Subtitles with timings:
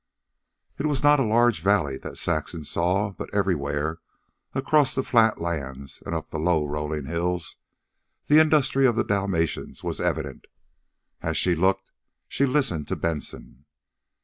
[0.79, 3.11] It was not a large valley that Saxon saw.
[3.11, 3.99] But everywhere,
[4.55, 7.57] across the flat lands and up the low rolling hills,
[8.25, 10.47] the industry of the Dalmatians was evident.
[11.21, 11.91] As she looked
[12.27, 13.65] she listened to Benson.